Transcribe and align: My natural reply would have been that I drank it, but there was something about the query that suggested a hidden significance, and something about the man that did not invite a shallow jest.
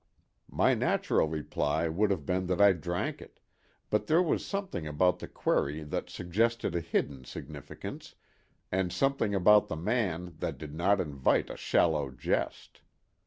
My 0.49 0.73
natural 0.73 1.27
reply 1.27 1.87
would 1.87 2.09
have 2.09 2.25
been 2.25 2.47
that 2.47 2.59
I 2.59 2.71
drank 2.73 3.21
it, 3.21 3.39
but 3.91 4.07
there 4.07 4.19
was 4.23 4.43
something 4.43 4.87
about 4.87 5.19
the 5.19 5.27
query 5.27 5.83
that 5.83 6.09
suggested 6.09 6.73
a 6.75 6.81
hidden 6.81 7.23
significance, 7.23 8.15
and 8.71 8.91
something 8.91 9.35
about 9.35 9.67
the 9.67 9.75
man 9.75 10.37
that 10.39 10.57
did 10.57 10.73
not 10.73 10.99
invite 10.99 11.51
a 11.51 11.55
shallow 11.55 12.09
jest. 12.09 12.81